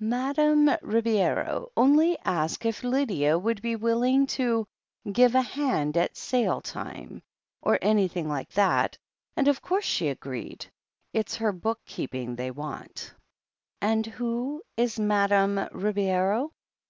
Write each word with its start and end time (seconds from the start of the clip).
"Madame 0.00 0.68
Ribeiro 0.82 1.70
only 1.76 2.18
asked 2.24 2.62
if^Lydia 2.64 3.40
would 3.40 3.62
be 3.62 3.76
willing 3.76 4.26
to 4.26 4.66
give 5.12 5.30
^ 5.32 5.44
hand 5.44 5.96
at 5.96 6.16
sale 6.16 6.60
time, 6.60 7.22
or 7.62 7.78
anything 7.80 8.28
like 8.28 8.50
that, 8.50 8.98
and 9.36 9.46
of 9.46 9.62
course 9.62 9.84
she 9.84 10.08
agreed. 10.08 10.66
It's 11.12 11.36
her 11.36 11.52
book 11.52 11.78
keeping 11.86 12.34
they 12.34 12.50
want." 12.50 13.14
"And 13.80 14.04
who 14.04 14.60
is 14.76 14.98
Madame 14.98 15.68
Ribeiro?" 15.70 16.50